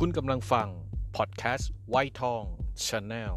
[0.00, 0.68] คุณกำลังฟัง
[1.16, 2.44] พอดแคสต์ไวท์ทอง
[2.86, 3.36] channel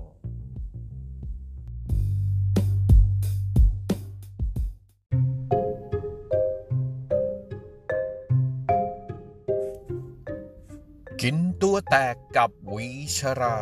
[11.22, 13.60] กินตัวแตกกับวีชรา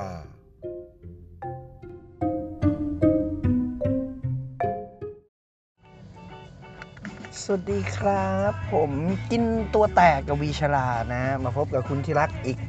[7.43, 8.91] สวัสดีครับ ผม
[9.31, 9.43] กิน
[9.73, 12.59] ตัวแตกกับวีชรานะ มาพบกับคุณที่รักอีก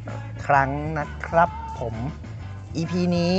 [0.47, 1.95] ครั้งนะครับผม
[2.77, 3.37] EP นี้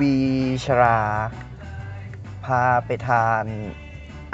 [0.00, 0.16] วี
[0.64, 0.98] ชรา
[2.44, 3.44] พาไปทาน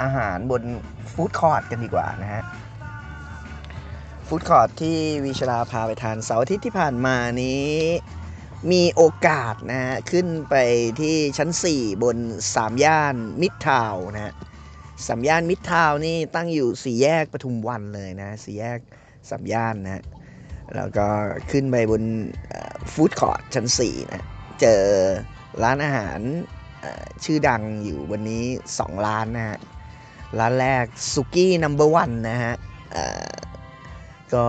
[0.01, 0.63] อาหารบน
[1.11, 2.43] food court กันดีกว่านะฮะ
[4.27, 7.69] food court ที่วีชราพาไปทานเสาร์อาทิตย์ที่ผ่านมานี้
[8.71, 10.55] มีโอกาสนะฮะขึ้นไป
[11.01, 12.17] ที่ชั้น 4 บน
[12.51, 14.35] สามย่านมิตรทาวน์นะฮะ
[15.07, 18.79] สามย่านมิตรทาวน์นี่ตั้งอยู่สี่แยกปทุมวันเลยนะสี่แยก
[19.29, 20.03] สามย่านนะ
[20.75, 21.07] แล้วก็
[21.51, 22.03] ขึ้นไปบน
[22.93, 24.23] food court ชั้น4นะ
[24.61, 24.83] เจอ
[25.63, 26.19] ร้านอาหาร
[27.23, 28.43] ชื่อดังอยู่วันนี้
[28.75, 29.57] 2 ร้านนะฮะ
[30.39, 32.55] ร้านแรกสุกี้ Number One นะฮะ
[34.33, 34.47] ก็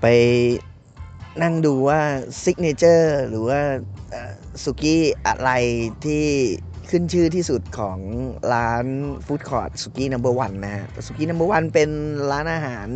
[0.00, 0.06] ไป
[1.42, 2.00] นั่งดูว่า
[2.42, 3.60] signature หรือว่า
[4.62, 5.50] สุกี้อะไร
[6.04, 6.26] ที่
[6.90, 7.98] ขึ้นชื่อที่สุดของ
[8.54, 8.86] ร้าน
[9.24, 11.90] ฟู้ดคอร์ทสุกี้ Number One นะฮะสุกี้ Number One เป็น
[12.30, 12.88] ร้านอาหาร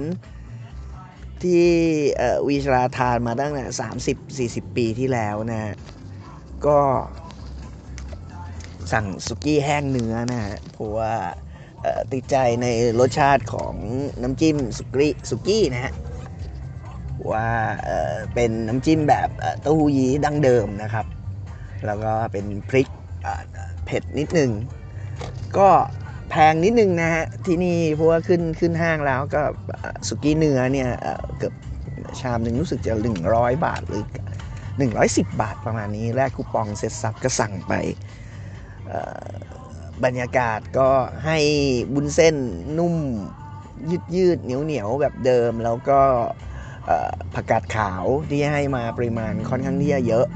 [1.42, 1.64] ที่
[2.48, 3.64] วีชราทานมาตั้งแต่
[4.58, 5.74] 30 40ปีที่แล้วนะฮะ
[6.66, 6.78] ก็
[8.92, 11.12] สั่งสุกี้แห้งเนื้อนะฮะเพราะว่า
[12.12, 12.66] ติดใจใน
[13.00, 13.74] รสชาติของ
[14.22, 15.92] น้ำจิ้มสุกี้สุกี้นะฮะ
[17.32, 17.48] ว่า
[18.34, 19.28] เป็นน้ำจิ้มแบบ
[19.60, 21.06] เต้าหู้ยี้ดั้งเดิมนะครับ
[21.86, 22.88] แล้วก็เป็นพริก
[23.88, 24.52] เผ็ดนิดนึง
[25.58, 25.70] ก็
[26.30, 29.42] แพงนิดนึงนะฮะ ที่นี่เพราะว่าขึ้นขึ้นห้างแล้วก็
[30.08, 30.90] สุกี้เนื้อเนี่ย
[31.38, 31.54] เกือบ
[32.20, 32.94] ชามหนึ่งรู้สึกจะ
[33.28, 34.04] 100 บาทหรือ
[34.72, 37.72] 110 บาทประมาณนี้แลกคูปองเซ็ตซับก็สั่งไป
[40.04, 40.88] บรรยากาศก็
[41.24, 41.38] ให้
[41.94, 42.36] บุญเส้น
[42.78, 42.94] นุ่ม
[43.90, 46.00] ยืดยืดเหนียวเหนียวแบบเดิม แล้วก็
[47.34, 50.26] ผักกาดขาวที่ให้มาปริมาณค่อนข้างที่จะเยอะ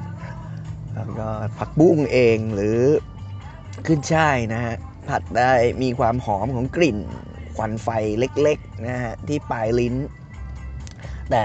[0.95, 2.79] แล้วก็ผักบุ้งเองหรือ
[3.87, 4.75] ขึ้นช่ายนะฮะ
[5.09, 6.99] ผัดได้มีความหอมของกลิ่น
[7.57, 7.89] ควันไฟ
[8.19, 9.95] เล็กๆนะฮะที่ปลายลิ้น
[11.31, 11.45] แต่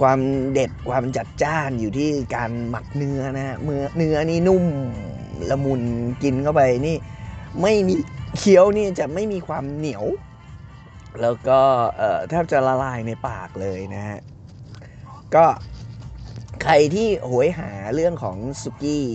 [0.00, 0.18] ความ
[0.52, 4.64] เด็ดความจัดจ้านอยู่ที่การหมักเนื้อนะฮะเนื้อเนื้อนี่นุ่ม
[5.50, 5.82] ละมุน
[6.22, 6.96] กินเข้าไปนี่
[7.62, 7.94] ไม่มี
[8.38, 10.04] เคี้ยวนี่จะไม่มีความเหนียว
[11.22, 11.60] แล้วก็
[11.96, 14.18] เอ่อแทบจะละลายในปากเลยนะฮะ
[15.34, 15.46] ก็
[16.62, 19.06] ใครที่โหยหาเรื่องของสุกี้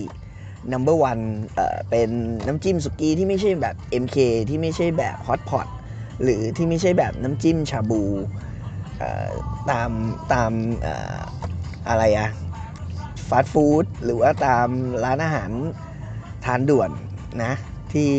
[0.71, 1.19] นัมเบอร์วัน
[1.89, 2.09] เป็น
[2.47, 4.17] น้ำจิ้มสุกี้ที่ไม่ใช่แบบ MK
[4.49, 5.67] ที่ไม่ใช่แบบฮอตพอต
[6.23, 8.03] หรือที่ไม่ใช่แบบน้ำจิ้มชาบู
[8.99, 9.29] เอ่อ
[9.69, 9.89] ตาม
[10.33, 11.17] ตามเอ่อ
[11.89, 12.29] อะไรอะ
[13.29, 14.67] ฟาสต์ฟู้ดหรือว่าตาม
[15.03, 15.51] ร้านอาหาร
[16.45, 16.89] ทานด่วน
[17.43, 17.53] นะ
[17.93, 18.13] ที่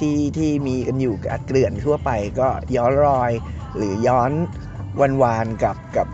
[0.00, 2.10] ที่ที่มีกันอยู่กับเกลื่อนทั่วไป
[2.40, 3.32] ก็ย้อนรอย
[3.76, 4.30] หรือย้อน
[5.00, 6.08] วันวานกับกับ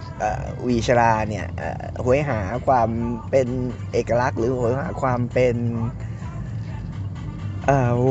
[0.66, 2.88] วีชราเนี่ยเอ่อหวยหาความ
[3.30, 3.48] เป็น
[3.92, 5.56] เอกลักษณ์ หรือหวยหาความเป็น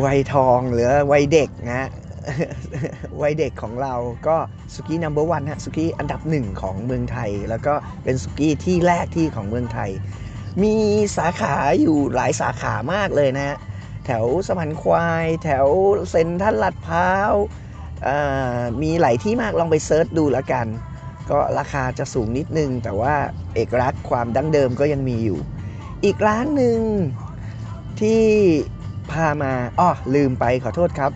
[0.05, 1.89] วัยทองหรือวัยเด็กนะ
[3.21, 3.95] วัยเด็กของเรา
[4.27, 4.37] ก็
[4.73, 9.91] สุกี้นัมเบอร์วันฮะสุกี้อันดับหนึ่งของเมืองไทย แล้วก็เป็นสุกี้ที่แรกที่ของเมืองไทย
[10.63, 10.75] มี
[11.17, 13.57] สาขาอยู่หลายสาขามากเลยนะฮะ
[14.05, 15.65] แถวสะพานควาย แถว
[16.09, 17.33] เซ็นทรัลลาดพร้าว
[18.81, 20.67] มีหลายที่มากลองไปเซิร์ชดูแล้วกัน
[21.29, 23.15] ก็ราคาจะสูงนิดนึง แต่ว่า
[23.55, 25.39] เอกลักษณ์ความดั้งเดิมก็ยังมีอยู่
[26.05, 26.79] อีกร้านหนึ่ง
[28.01, 28.23] ที่
[29.11, 31.11] พามาอ้อลืมไปขอโทษครับ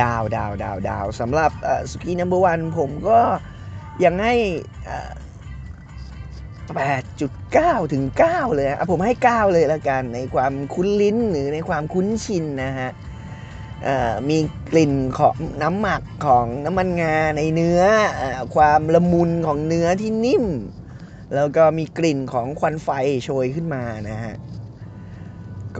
[0.00, 1.50] ดาวดาวดาวดาวสำหรับ
[1.90, 3.20] สุกี้นัมเบอร์วันผมก็
[4.04, 4.34] ยังให้
[4.84, 5.12] เอ่อ
[6.74, 12.90] 8.9ถึง9เลยอะผมให้9เลยละกัน ในความคุ้นลิ้นหรือในความคุ้นชินนะฮะ
[14.28, 14.38] มี
[14.72, 17.82] กลิ่นของน้ำหมักของน้ำมันงาในเนื้อ
[18.20, 18.22] อ
[18.54, 20.44] ความละมุนของเนื้อที่นิ่ม
[21.34, 22.88] แล้วก็มีกลิ่นของควันไฟ
[23.24, 24.34] โชยขึ้นมานะฮะ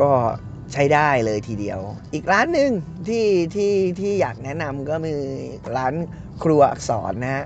[0.01, 0.11] ก็
[0.73, 1.81] ใช้ได้เลยทีเดียว
[2.15, 2.71] อีกร้านหนึ่ง
[3.09, 5.13] ที่ที่ที่อยากแนะนำก็มี
[5.77, 5.95] ร้าน
[6.43, 7.45] ครัวอักษรนะฮะ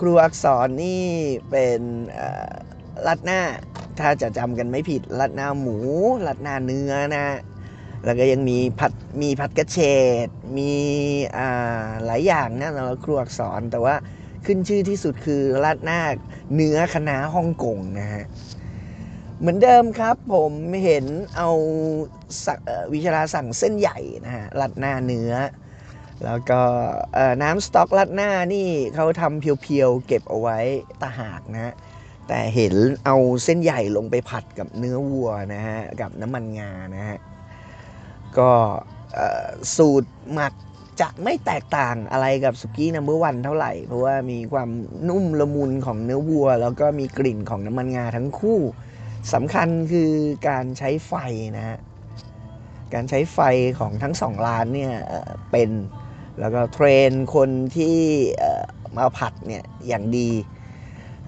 [0.00, 1.04] ครัวอักษรนี่
[1.50, 1.80] เป็น
[3.06, 3.40] รัดหน้า
[4.00, 5.76] ถ้าจะจำกันไม่ผิดรัดหน้าหมู
[6.26, 7.26] รัดหน้าเนื้อนะ
[8.06, 8.92] แล้วก็ยังมีผัด
[9.22, 9.78] มีผัดกระเฉ
[10.26, 10.72] ดมี
[11.36, 13.94] อ่าหลายอย่างนะสำหรับครัวอักษรแต่ว่า
[14.46, 16.00] ขึ้นชื่อที่สุดคือราดหน้า
[16.54, 18.24] เนื้อคณะฮ่องกงนะฮะ
[19.40, 20.52] เหมือนเดิมครับผม
[20.84, 21.04] เห็น
[21.36, 21.50] เอา
[22.92, 25.32] วิชาราสั่งเส้นใหญ่นะฮะรัดหน้าเนื้อ
[26.24, 26.60] แล้วก็
[27.42, 30.58] น้ำสต๊อกรัดหน้านี่เขาทำเพียวๆ เก็บเอาไว้
[31.02, 31.74] ตาหากนะ
[32.28, 32.74] แต่เห็น
[33.04, 37.18] เอาเส้นใหญ่ลงไปผัดกับเนื้อวัวนะฮะ กับน้ำมันงานะฮะ
[38.38, 38.50] ก็
[39.76, 40.52] สูตรหมัก
[41.00, 44.68] จะไม่แตกต่างอะไรกับสุกี้นัมเบอร์วันเท่าไหร่ เพราะว่ามีความ
[45.08, 48.60] นุ่มละมุนของเนื้อวัว แล้วก็มีกลิ่นของน้ำมันงาทั้งคู่
[49.32, 50.12] สำคัญคือ
[50.48, 51.12] การใช้ไฟ
[51.56, 51.78] นะฮะ
[52.94, 53.38] การใช้ไฟ
[53.78, 54.94] ของทั้งสองร้านเนี่ย
[55.50, 55.70] เป็น
[56.40, 57.96] แล้วก็เทรนคนที่
[58.96, 60.30] มาผัดเนี่ยอย่างดี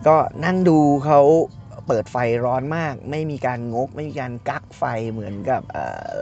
[0.06, 1.20] ก็นั่งดูเขา
[1.88, 5.62] เปิดไฟร้อนมาก ไม่มีการงก ไม่มีการกักไฟเหมือนกับ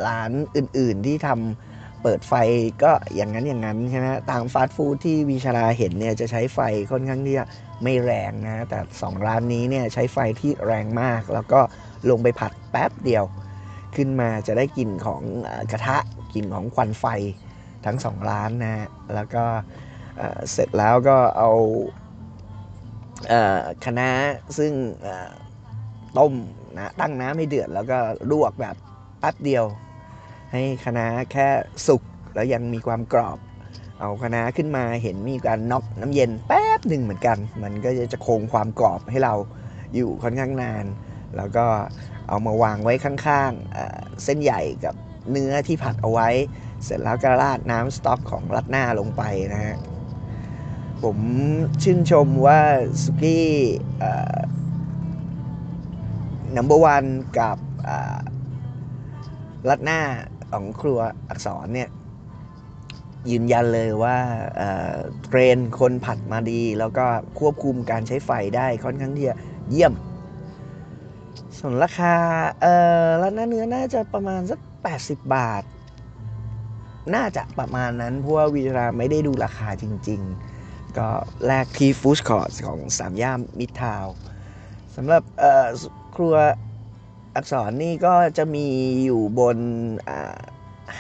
[0.07, 2.35] ร้านอื่น ๆ ที่ทำเปิดไฟ
[2.83, 6.59] ก็อย่างนั้นอย่างนั้นใช่ไหมตามฟาสต์ฟู้ดที่วิชาราเห็นเนี่ยจะใช้ไฟ
[6.91, 7.47] ค่อนข้างที่จะ
[7.83, 11.61] ไม่แรงนะแต่สองร้านนี้เนี่ยใช้ไฟที่แรงมาก แล้วก็
[12.11, 13.25] ลงไปผัดแป๊บเดียว
[13.97, 15.23] ขึ้นมาจะได้กลิ่นของ
[15.71, 15.99] กระทะ
[16.35, 17.05] กลิ่นของควันไฟ
[17.85, 19.45] ทั้งสองร้านนะ แล้วก็
[20.53, 21.51] เสร็จแล้วก็เอา
[23.29, 24.13] เอ่อคะ
[24.59, 24.73] ซึ่ง
[26.19, 26.35] ต้ม
[26.77, 27.99] นะตั้งน้ำให้เดือดแล้วก็
[28.31, 28.77] ลวกแบบ
[29.21, 29.65] แป๊บเดียว
[30.53, 31.49] ให้คะน้าแค่
[31.87, 32.03] สุก
[32.35, 33.39] แล้วยังมีความกรอบ
[34.01, 39.35] เอาคะน้าขึ้นมาเห็นมีการน็อกน้ำเย็นแป๊บหนึ่งเหมือนกัน มันก็จะคงความกรอบให้เรา
[39.95, 40.85] อยู่ค่อนข้างนาน
[41.37, 41.67] แล้วก็
[42.29, 44.95] เอามาวางไว้ข้างๆเอ่อเส้นใหญ่กับ
[45.31, 46.29] เนื้อที่ผัดเอาไว้
[46.85, 49.23] เสร็จแล้วก็ราดน้ำสต๊อกของรัดหน้าลงไป
[49.55, 49.77] นะฮะ
[51.03, 51.19] ผม
[51.83, 52.61] ชื่นชมว่า
[53.03, 53.49] สุกี้
[56.57, 57.05] นัมเบอร์วัน
[57.39, 57.59] กับ
[59.69, 60.01] รัดหน้า
[60.53, 60.99] ของครัว
[61.29, 61.89] อักษรเนี่ย
[63.31, 64.17] ยืนยันเลยว่า
[65.25, 67.07] เทรนคนผัดมาดี แล้วก็
[67.39, 69.37] ควบคุมการใช้ไฟได้ค่อนข้างที่จะ
[69.71, 69.93] เยี่ยม
[71.59, 72.15] ส่วนราคา
[72.61, 72.67] เอ
[73.05, 74.61] อร้านหน้าเนื้อน่าจะประมาณสัก
[74.95, 75.63] 80 บาท
[77.15, 80.21] น่าจะประมาณนั้น เพราะว่าวิจาราไม่ได้ดูราคาจริง
[80.59, 81.09] ๆ ก็
[81.47, 84.15] แลกที่ฟู้ดคอร์ทของสามย่านมิตรทาวน์
[84.97, 85.23] สำหรับ
[86.17, 86.35] ครัว
[87.37, 88.67] อักษรนี่ก็จะมี
[89.05, 89.59] อยู่บน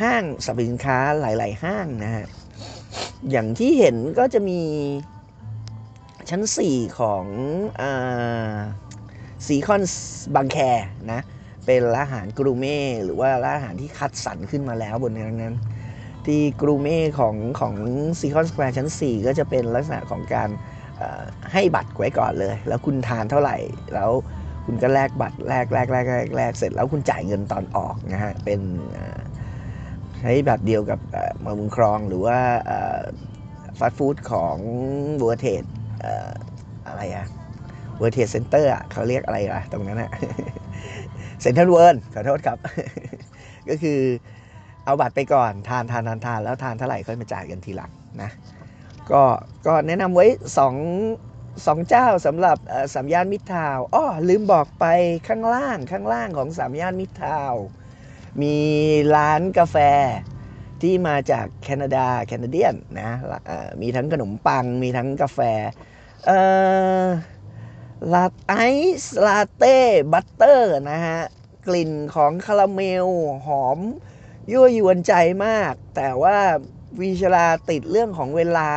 [0.00, 2.26] ห้างสรรพสินค้าหลาย ๆ ห้างนะฮะ
[3.30, 4.60] อย่างที่เห็นก็จะมี
[6.30, 7.24] ชั้น 4 ของ
[9.46, 9.82] ซีคอน
[10.34, 10.58] บางแค
[11.12, 11.20] นะ
[11.66, 15.56] เป็นร้านอาหาร gourmet หรือว่าร้านอาหารที่คัดสรรขึ้นมาแล้วบนนั้นนั้น
[16.26, 17.74] ที่ gourmet ของของ
[18.20, 20.48] ซีคอนสแควร์ชั้น 4 ก็จะเป็นลักษณะของการ
[21.52, 23.56] ให้บัตรไว้ก่อนเลย แล้วคุณทานเท่าไหร่
[23.94, 24.10] แล้ว
[24.66, 28.60] คุณก็แลกบัตรแลกแลกแลกแลกแลกเสร็จแล้วคุณจ่ายเงินตอนออกนะฮะ เป็น
[30.20, 32.38] ใช้แบบเดียวกับเอ่อมาบุญครองหรือว่า
[33.78, 34.56] ฟาสต์ฟู้ดของ
[35.20, 35.64] เวิลด์เทรด
[36.86, 40.10] อะไรเวิลด์เทรดเซ็นเตอร์เขาเรียกอะไรอะตรงนั้นอะ
[41.40, 42.58] เซ็นทรัลเวิลด์ขอโทษครับ
[43.68, 44.00] ก็คือ
[44.84, 47.90] เอาบัตรไปก่อนทานทานทานทานแล้วทานเท่าไหร่ค่อยมาจ่ายกันทีหลัง
[48.22, 48.30] นะ
[49.12, 49.24] ก็
[49.66, 50.26] ก็แนะนำไว้
[50.58, 50.74] สอง
[51.66, 52.56] สองเจ้าสำหรับ
[52.94, 54.84] สามย่านมิตรทาวน์อ้อลืมบอกไป
[55.28, 57.54] ข้างล่างข้างล่างของสามย่านมิตรทาวน์
[58.42, 58.56] มี
[59.16, 59.76] ร้านกาแฟ
[60.82, 63.10] ที่มาจากแคนาดา Canadian นะ
[63.82, 65.40] มีทั้งขนมปังมีทั้งกาแฟ
[66.26, 66.40] เอ่
[67.02, 67.04] อ
[68.12, 68.54] ลาไอ
[69.02, 69.78] ซ์ลาเต้
[70.12, 71.20] บัตเตอร์นะฮะ
[71.66, 73.08] กลิ่นของคาราเมล
[73.46, 73.78] หอม
[74.52, 75.14] ยั่วยวนใจ
[75.46, 76.38] มาก แต่ว่า
[77.00, 78.70] วีชลาติดเรื่องของเวลา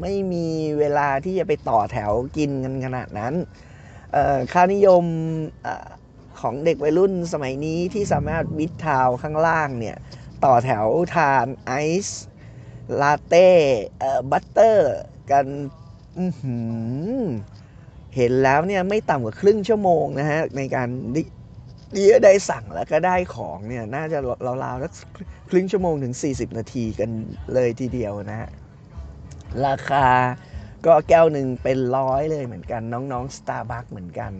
[0.00, 0.46] ไม่มี
[0.78, 3.34] เวลาที่จะไปต่อแถวกินกันขนาดนั้น
[4.52, 5.04] ค่านิยม
[5.66, 5.68] อ
[6.40, 9.96] ของเด็กวัยรุ่นสมัยนี้ที่สามารถมิดทาวข้างล่างเนี่ย
[10.44, 10.86] ต่อแถว
[11.16, 14.94] ทาน ice latte butter
[15.30, 15.46] กัน
[18.16, 20.88] เห็นแล้วเนี่ยไม่ต่ำกว่าครึ่งชั่วโมงนะฮะในการ
[21.92, 24.18] ที่ที่จะได้สั่งแล้วก็ได้ของเนี่ยน่าจะ
[24.64, 24.92] ราวๆสัก
[25.50, 27.10] ครึ่งชั่วโมงถึง 40 นาทีกัน
[27.54, 28.50] เลยทีเดียวนะฮะ
[29.66, 30.06] ราคา
[30.86, 34.32] ก็แก้วหนึ่งเป็นร้อยเลยเหมือนกันน้องๆ Starbucks เหมือนกัน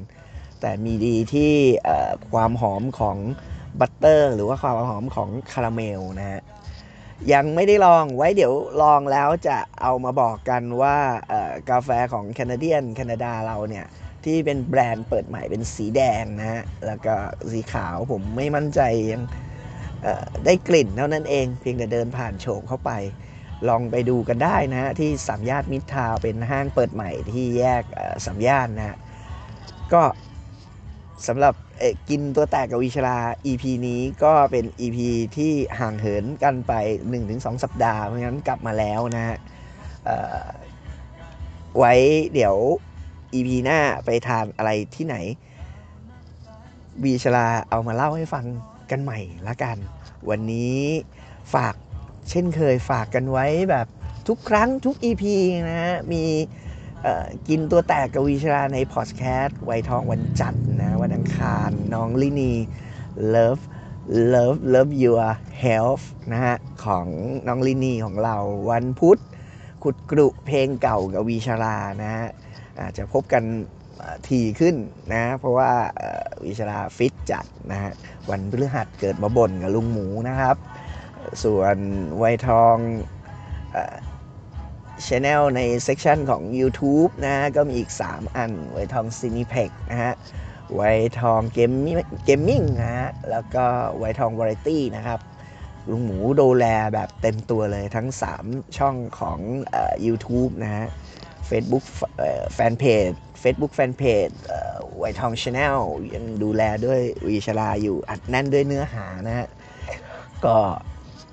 [0.61, 1.52] แต่มีดีที่
[2.33, 3.16] ความหอมของ
[3.80, 6.42] บัตเตอร์หรือว่าความหอมของคาราเมลนะฮะ
[7.33, 10.97] ยังไม่ได้ลองไว้เดี๋ยวลองแล้วจะเอามาบอกกันว่า
[11.71, 13.87] กาแฟของแคนาเดียนแคนาดาเราเนี่ย
[14.24, 17.14] ที่เป็นแบรนด์เปิดใหม่เป็นสีแดงนะฮะ แล้วก็
[17.52, 18.80] สีขาวผมไม่มั่นใจ
[19.12, 19.22] ยัง
[20.44, 22.90] ได้กลิ่นเท่านั้นเอง เพียงแต่เดินผ่านโฉบเข้าไป
[23.68, 27.82] ลองไปดูกันได้นะฮะ ที่สามย่านมิตรทาวเป็นห้างเปิดใหม่ที่แยก
[28.24, 28.96] สามย่านนะฮะ
[29.92, 30.02] ก็
[31.26, 31.54] สำหรับ
[32.08, 34.98] กินตัวแตกกับวิชรา EP นี้ก็เป็น EP
[35.36, 36.72] ที่ห่างเหินกันไป
[37.18, 39.38] 1-2 สัปดาห์ เพราะงั้นกลับมาแล้วนะฮะ
[41.78, 41.94] ไว้
[42.34, 42.56] เดี๋ยว
[43.34, 45.16] EP หน้าไปทานอะไรที่ไหน
[47.04, 48.46] วีชลาเอามาเล่าให้ฟัง
[48.90, 49.18] กันใหม่
[49.49, 49.76] ละกัน
[50.28, 50.80] วันนี้
[51.54, 51.75] ฝาก
[52.30, 53.87] เช่นเคยฝากกันไว้แบบ
[54.28, 55.25] ทุกครั้งทุก EP
[55.68, 56.25] นะฮะมี
[57.49, 62.52] กินตัวแตกกับวีชราในพอดแคสต์ไวทองวันจันทร์นะ วันอังคารน้องลินี
[63.34, 63.62] Love
[64.32, 65.26] Love Love Your
[65.64, 67.06] Health นะฮะ ของ
[67.46, 68.37] น้องลินีของเรา
[68.70, 69.18] วันพุธ
[69.82, 72.26] ขุดกรุเพลงเก่ากับวีชรานะฮะ
[72.80, 73.44] อาจจะพบกัน
[74.28, 74.76] ทีขึ้น
[75.12, 75.70] นะ เพราะว่า
[76.44, 77.92] วิชราฟิตจัดนะฮะ
[78.30, 80.56] วันพฤหัสเกิดมาบ่นกับลุงหมูนะครับ
[81.44, 81.76] ส่วน
[82.18, 82.76] ไวทอง
[85.06, 90.12] ช anel ในเซ c ชันของ YouTube นะก็มีอีก 3 อัน ไวท์ทอง Cineplex นะฮะ
[90.75, 90.82] ไว
[91.20, 93.64] ท์ทอง Gaming Gaming นะฮะ แล้วก็
[93.99, 95.20] ไวท์ทองวาไรตี้นะครับ
[95.90, 98.08] ลุงหมูดูแลแบบเต็มตัวเลยทั้ง
[98.42, 99.38] 3 ช่องของ
[99.75, 100.87] อ YouTube นะฮะ
[101.50, 101.85] Facebook
[102.54, 103.11] แฟนเพจ
[103.42, 104.28] Facebook แฟนเพจ
[104.99, 105.78] ไวทองชาแนล
[106.14, 109.49] ยังดูแลด้วยวีชลาอยู่อัดแน่นด้วยเนื้อหานะฮะ
[110.45, 110.57] ก็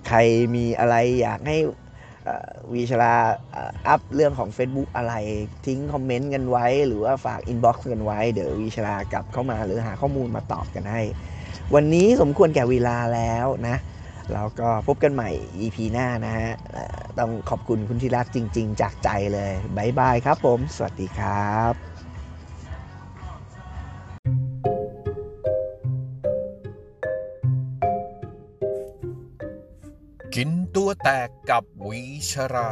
[0.07, 0.17] ใคร
[0.55, 1.57] มีอะไรอยากให้
[2.73, 3.13] วีชลา
[3.87, 5.13] up เรื่องของ Facebook อะไร
[5.65, 11.01] ทิ้ง comment กันไว้ หรือว่าฝาก inbox กันไว้ เดี๋ยววีชลากลับเข้ามาหรือหาข้อมูลมาตอบกันให้
[11.75, 13.77] วันนี้สมควรแก่เวลาแล้วนะ
[14.33, 15.29] แล้วก็พบกันใหม่
[15.59, 16.51] EP หน้านะฮะ
[17.19, 21.73] ต้องขอบคุณคุณที่รักจริง ๆ จากใจเลย bye bye ครับผม สวัสดีครับ
[30.35, 32.71] กินตัวแตกกับวิชรา